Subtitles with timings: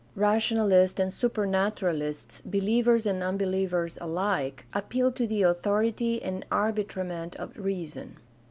[0.15, 8.17] Rationalists and Supernaturalists, believers and unbelievers alike, appealed to the authority and arbitrament of reason.